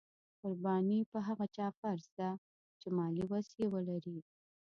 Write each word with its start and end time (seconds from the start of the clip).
قرباني 0.43 0.99
په 1.11 1.17
هغه 1.27 1.45
چا 1.55 1.67
فرض 1.79 2.05
ده 2.17 2.29
چې 2.79 2.87
مالي 2.97 3.25
وس 3.31 3.47
یې 3.59 3.67
ولري. 3.73 4.17